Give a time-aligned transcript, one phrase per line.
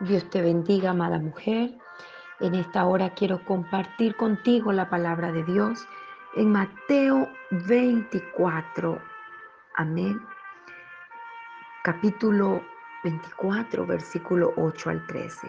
[0.00, 1.76] Dios te bendiga, amada mujer.
[2.40, 5.86] En esta hora quiero compartir contigo la palabra de Dios
[6.36, 8.98] en Mateo 24.
[9.74, 10.18] Amén.
[11.84, 12.62] Capítulo
[13.04, 15.48] 24, versículo 8 al 13.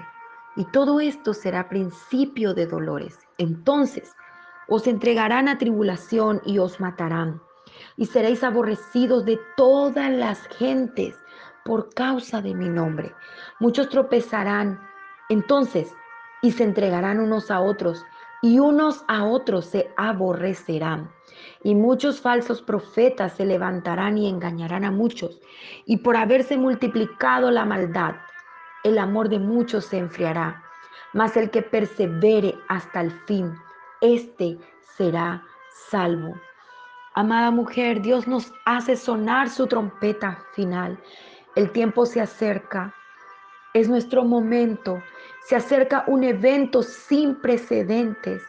[0.58, 3.20] Y todo esto será principio de dolores.
[3.38, 4.14] Entonces
[4.68, 7.42] os entregarán a tribulación y os matarán.
[7.96, 11.21] Y seréis aborrecidos de todas las gentes
[11.66, 13.14] por causa de mi nombre.
[13.60, 14.80] Muchos tropezarán
[15.30, 15.94] entonces
[16.42, 18.04] y se entregarán unos a otros
[18.42, 21.12] y unos a otros se aborrecerán.
[21.64, 25.40] Y muchos falsos profetas se levantarán y engañarán a muchos.
[25.86, 28.16] Y por haberse multiplicado la maldad,
[28.84, 30.64] el amor de muchos se enfriará.
[31.14, 33.54] Mas el que persevere hasta el fin,
[34.02, 34.58] éste
[34.98, 35.44] será
[35.90, 36.34] salvo.
[37.14, 40.98] Amada mujer, Dios nos hace sonar su trompeta final.
[41.56, 42.94] El tiempo se acerca,
[43.74, 45.02] es nuestro momento,
[45.44, 48.42] se acerca un evento sin precedentes.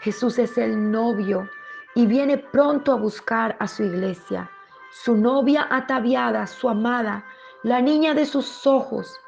[0.00, 1.48] Jesús es el novio
[1.94, 4.50] y viene pronto a buscar a su iglesia.
[4.90, 7.24] Su novia ataviada, su amada,
[7.62, 9.18] la niña de sus ojos,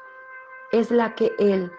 [0.71, 1.71] es la que Él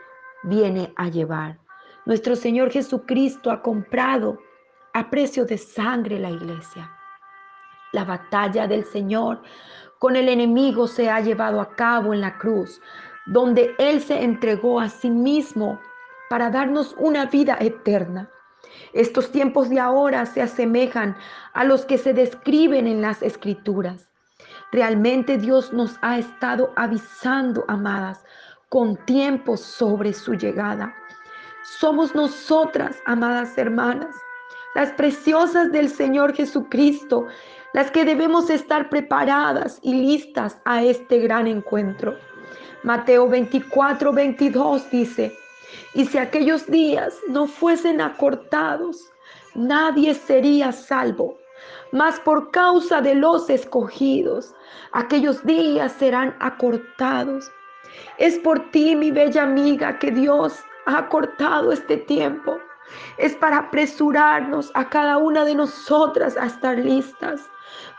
[0.45, 1.59] viene a llevar.
[2.05, 4.39] Nuestro Señor Jesucristo ha comprado
[4.93, 6.91] a precio de sangre la iglesia.
[7.93, 9.43] La batalla del Señor
[10.05, 12.79] con el enemigo se ha llevado a cabo en la cruz,
[13.25, 15.81] donde Él se entregó a sí mismo
[16.29, 18.29] para darnos una vida eterna.
[18.93, 21.17] Estos tiempos de ahora se asemejan
[21.55, 24.07] a los que se describen en las escrituras.
[24.73, 28.23] Realmente Dios nos ha estado avisando, amadas,
[28.69, 30.95] con tiempo sobre su llegada.
[31.79, 34.15] Somos nosotras, amadas hermanas,
[34.75, 37.27] las preciosas del Señor Jesucristo,
[37.75, 42.17] las que debemos estar preparadas y listas a este gran encuentro.
[42.85, 45.37] Mateo 24, 22 dice,
[45.93, 49.11] y si aquellos días no fuesen acortados,
[49.57, 51.37] nadie sería salvo.
[51.91, 54.55] Mas por causa de los escogidos,
[54.93, 57.51] aquellos días serán acortados.
[58.19, 62.57] Es por ti, mi bella amiga, que Dios ha acortado este tiempo.
[63.19, 67.51] Es para apresurarnos a cada una de nosotras a estar listas.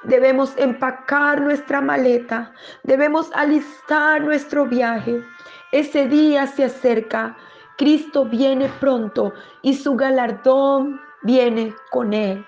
[0.04, 2.54] Debemos empacar nuestra maleta,
[2.84, 5.24] debemos alistar nuestro viaje.
[5.72, 7.36] Ese día se acerca,
[7.78, 12.46] Cristo viene pronto y su galardón viene con él.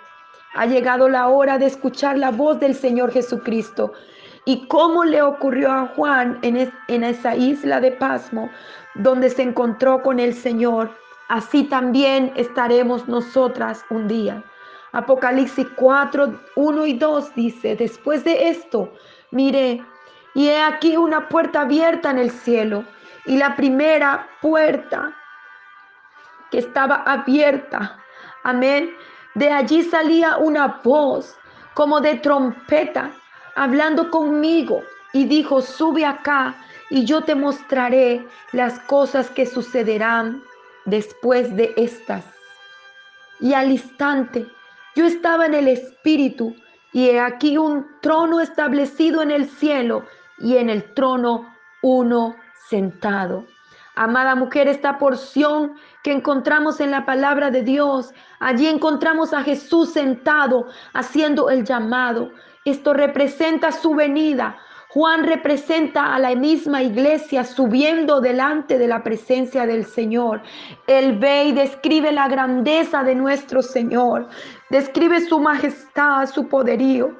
[0.53, 3.93] Ha llegado la hora de escuchar la voz del Señor Jesucristo.
[4.45, 8.49] Y cómo le ocurrió a Juan en, en esa isla de Pasmo,
[8.95, 10.91] donde se encontró con el Señor,
[11.27, 14.41] así también estaremos nosotras un día.
[14.93, 18.91] Apocalipsis 4, 1 y 2 dice, después de esto,
[19.31, 19.83] miré,
[20.33, 22.83] y he aquí una puerta abierta en el cielo,
[23.25, 25.13] y la primera puerta
[26.51, 27.97] que estaba abierta,
[28.43, 28.95] amén,
[29.35, 31.37] de allí salía una voz
[31.73, 33.11] como de trompeta,
[33.55, 34.81] hablando conmigo,
[35.13, 36.55] y dijo, sube acá,
[36.89, 40.41] y yo te mostraré las cosas que sucederán
[40.85, 42.23] después de estas.
[43.39, 44.47] Y al instante
[44.97, 46.55] yo estaba en el Espíritu
[46.91, 50.03] y he aquí un trono establecido en el cielo
[50.39, 51.53] y en el trono
[51.83, 52.35] uno
[52.67, 53.45] sentado.
[53.93, 59.93] Amada mujer, esta porción que encontramos en la palabra de Dios, allí encontramos a Jesús
[59.93, 62.31] sentado haciendo el llamado.
[62.65, 64.57] Esto representa su venida,
[64.97, 70.41] Juan representa a la misma iglesia subiendo delante de la presencia del Señor.
[70.87, 74.27] Él ve y describe la grandeza de nuestro Señor,
[74.71, 77.15] describe su majestad, su poderío.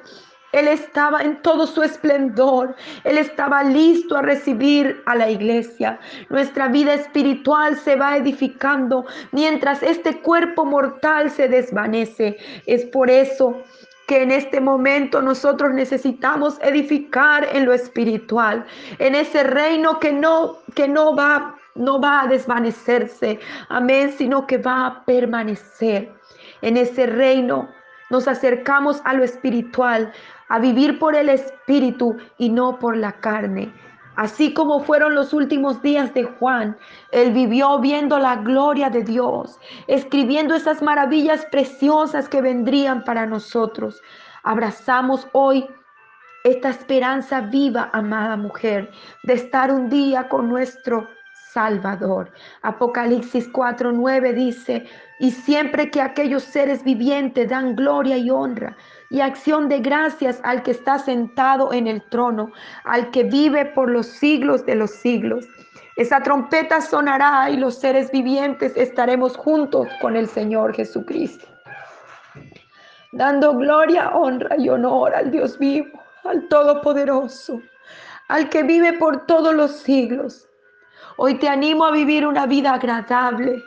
[0.50, 2.74] Él estaba en todo su esplendor.
[3.04, 6.00] Él estaba listo a recibir a la iglesia.
[6.30, 12.38] Nuestra vida espiritual se va edificando mientras este cuerpo mortal se desvanece.
[12.66, 13.62] Es por eso
[14.08, 18.64] que en este momento nosotros necesitamos edificar en lo espiritual,
[18.98, 23.38] en ese reino que no que no va no va a desvanecerse,
[23.68, 26.10] amén, sino que va a permanecer.
[26.62, 27.68] En ese reino
[28.10, 30.10] nos acercamos a lo espiritual,
[30.48, 33.70] a vivir por el espíritu y no por la carne.
[34.18, 36.76] Así como fueron los últimos días de Juan,
[37.12, 44.02] él vivió viendo la gloria de Dios, escribiendo esas maravillas preciosas que vendrían para nosotros.
[44.42, 45.68] Abrazamos hoy
[46.42, 48.90] esta esperanza viva, amada mujer,
[49.22, 51.06] de estar un día con nuestro
[51.52, 52.32] Salvador.
[52.62, 54.84] Apocalipsis 4:9 dice,
[55.20, 58.76] y siempre que aquellos seres vivientes dan gloria y honra
[59.10, 62.52] y acción de gracias al que está sentado en el trono,
[62.84, 65.46] al que vive por los siglos de los siglos.
[65.96, 71.46] Esa trompeta sonará y los seres vivientes estaremos juntos con el Señor Jesucristo,
[73.12, 75.88] dando gloria, honra y honor al Dios vivo,
[76.24, 77.60] al Todopoderoso,
[78.28, 80.46] al que vive por todos los siglos.
[81.16, 83.64] Hoy te animo a vivir una vida agradable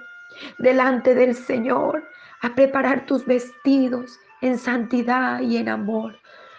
[0.59, 2.01] delante del Señor,
[2.43, 6.17] a preparar tus vestidos en santidad y en amor,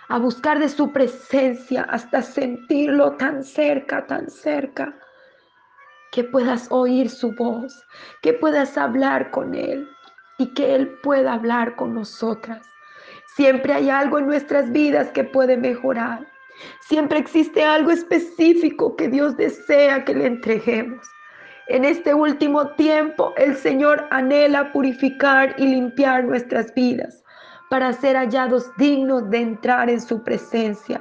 [0.08, 4.94] a buscar de su presencia hasta sentirlo tan cerca, tan cerca
[6.12, 7.84] que puedas oír su voz,
[8.22, 9.88] que puedas hablar con Él
[10.38, 12.62] y que Él pueda hablar con nosotras.
[13.34, 16.26] Siempre hay algo en nuestras vidas que puede mejorar.
[16.82, 21.08] Siempre existe algo específico que Dios desea que le entreguemos.
[21.68, 27.21] En este último tiempo el Señor anhela purificar y limpiar nuestras vidas
[27.72, 31.00] para ser hallados dignos de entrar en su presencia.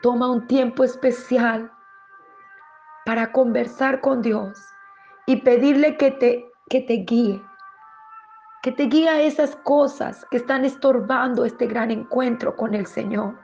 [0.00, 1.72] Toma un tiempo especial
[3.04, 4.56] para conversar con Dios
[5.26, 7.42] y pedirle que te, que te guíe,
[8.62, 13.36] que te guíe a esas cosas que están estorbando este gran encuentro con el Señor.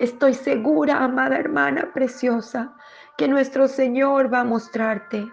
[0.00, 2.74] Estoy segura, amada hermana preciosa,
[3.16, 5.30] que nuestro Señor va a mostrarte.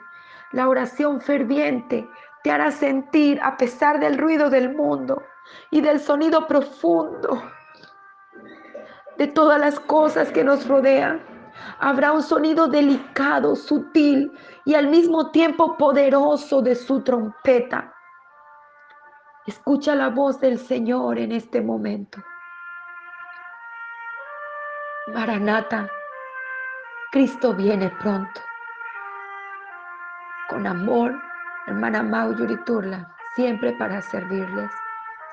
[0.52, 2.08] La oración ferviente
[2.44, 5.24] te hará sentir, a pesar del ruido del mundo
[5.72, 7.42] y del sonido profundo
[9.18, 11.22] de todas las cosas que nos rodean,
[11.80, 14.32] Habrá un sonido delicado, sutil
[14.66, 17.94] y al mismo tiempo poderoso de su trompeta.
[19.46, 22.22] Escucha la voz del Señor en este momento.
[25.14, 25.90] Maranata,
[27.12, 28.42] Cristo viene pronto.
[30.50, 31.16] Con amor,
[31.68, 34.72] hermana Mau Yuriturla, siempre para servirles.